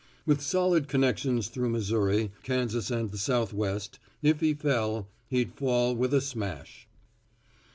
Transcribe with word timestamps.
With 0.25 0.41
solid 0.41 0.87
connections 0.87 1.47
through 1.49 1.69
Missouri, 1.69 2.31
Kansas 2.41 2.89
and 2.89 3.11
the 3.11 3.19
Southwest, 3.19 3.99
if 4.23 4.39
he 4.39 4.55
fell, 4.55 5.07
he'd 5.27 5.53
fall 5.53 5.95
with 5.95 6.11
a 6.11 6.21
smash. 6.21 6.87